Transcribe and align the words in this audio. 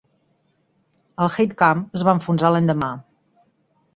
El 1.25 1.29
"Heidkamp" 1.35 1.85
es 1.99 2.05
va 2.07 2.15
enfonsar 2.19 2.53
l'endemà. 2.55 2.91